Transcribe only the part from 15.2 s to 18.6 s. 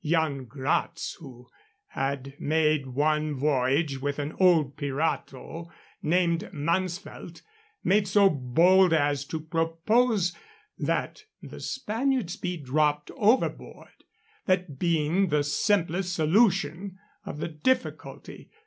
the simplest solution of the difficulty.